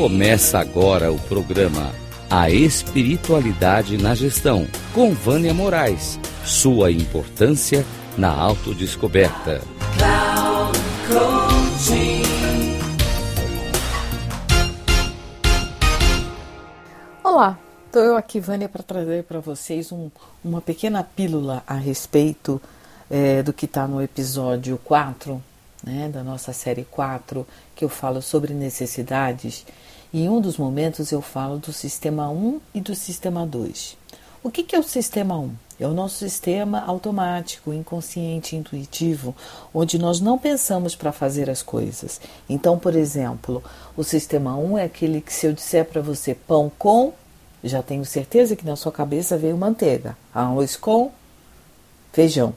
[0.00, 1.92] Começa agora o programa
[2.30, 6.20] A Espiritualidade na Gestão, com Vânia Moraes.
[6.44, 7.84] Sua importância
[8.16, 9.60] na autodescoberta.
[17.24, 20.12] Olá, estou eu aqui, Vânia, para trazer para vocês um,
[20.44, 22.62] uma pequena pílula a respeito
[23.10, 25.42] é, do que está no episódio 4
[25.82, 29.64] né, da nossa série 4, que eu falo sobre necessidades,
[30.12, 33.96] e em um dos momentos eu falo do sistema 1 e do sistema 2.
[34.42, 35.52] O que, que é o sistema 1?
[35.80, 39.34] É o nosso sistema automático, inconsciente, intuitivo,
[39.72, 42.20] onde nós não pensamos para fazer as coisas.
[42.48, 43.62] Então, por exemplo,
[43.96, 47.12] o sistema 1 é aquele que, se eu disser para você pão com,
[47.62, 51.12] já tenho certeza que na sua cabeça veio manteiga, arroz com
[52.12, 52.54] feijão.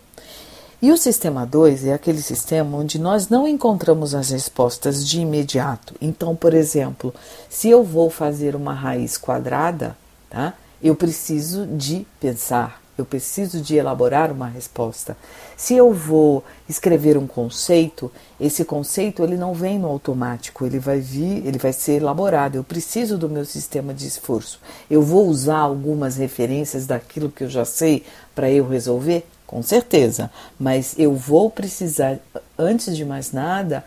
[0.82, 5.94] E o sistema 2 é aquele sistema onde nós não encontramos as respostas de imediato.
[6.02, 7.14] Então, por exemplo,
[7.48, 9.96] se eu vou fazer uma raiz quadrada,
[10.28, 10.56] tá?
[10.82, 15.16] eu preciso de pensar, eu preciso de elaborar uma resposta.
[15.56, 21.00] Se eu vou escrever um conceito, esse conceito ele não vem no automático, ele vai
[21.00, 22.56] vir, ele vai ser elaborado.
[22.56, 24.60] Eu preciso do meu sistema de esforço.
[24.90, 29.28] Eu vou usar algumas referências daquilo que eu já sei para eu resolver?
[29.52, 32.18] Com certeza, mas eu vou precisar,
[32.58, 33.84] antes de mais nada,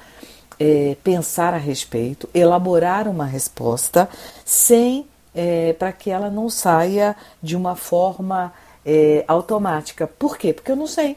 [0.60, 4.06] é, pensar a respeito, elaborar uma resposta
[4.44, 8.52] sem é, para que ela não saia de uma forma
[8.84, 10.06] é, automática.
[10.06, 10.52] Por quê?
[10.52, 11.16] Porque eu não sei.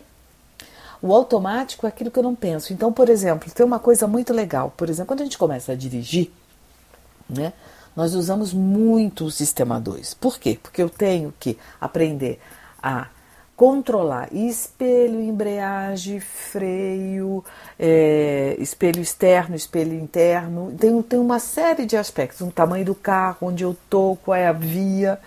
[1.02, 2.72] O automático é aquilo que eu não penso.
[2.72, 4.74] Então, por exemplo, tem uma coisa muito legal.
[4.78, 6.32] Por exemplo, quando a gente começa a dirigir,
[7.30, 7.52] né,
[7.94, 10.14] nós usamos muito o sistema 2.
[10.14, 10.58] Por quê?
[10.64, 12.40] Porque eu tenho que aprender
[12.82, 13.08] a
[13.58, 17.44] controlar espelho, embreagem, freio,
[17.80, 20.72] é, espelho externo, espelho interno.
[20.80, 24.48] Tem, tem uma série de aspectos, o tamanho do carro, onde eu tô, qual é
[24.48, 25.20] a via.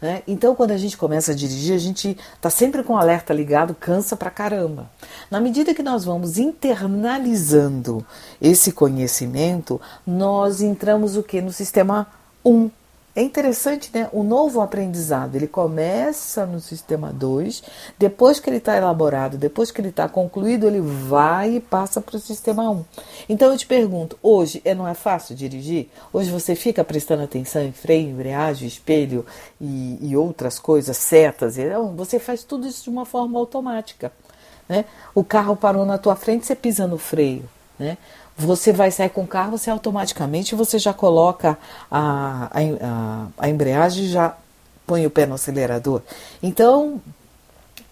[0.00, 0.22] Né?
[0.26, 3.74] Então, quando a gente começa a dirigir, a gente está sempre com o alerta ligado,
[3.74, 4.90] cansa pra caramba.
[5.30, 8.04] Na medida que nós vamos internalizando
[8.40, 11.42] esse conhecimento, nós entramos o que?
[11.42, 12.06] No sistema
[12.42, 12.70] 1,
[13.16, 14.10] é interessante, né?
[14.12, 17.62] O novo aprendizado, ele começa no sistema 2,
[17.98, 22.16] depois que ele está elaborado, depois que ele está concluído, ele vai e passa para
[22.16, 22.74] o sistema 1.
[22.74, 22.84] Um.
[23.26, 25.88] Então eu te pergunto, hoje é, não é fácil dirigir?
[26.12, 29.24] Hoje você fica prestando atenção em freio, embreagem, espelho
[29.58, 31.56] e, e outras coisas, setas,
[31.96, 34.12] você faz tudo isso de uma forma automática.
[34.68, 34.84] Né?
[35.14, 37.48] O carro parou na tua frente, você pisa no freio.
[37.78, 37.98] Né?
[38.36, 41.58] Você vai sair com o carro, você automaticamente você já coloca
[41.90, 44.36] a, a, a embreagem já
[44.86, 46.02] põe o pé no acelerador.
[46.42, 47.00] Então,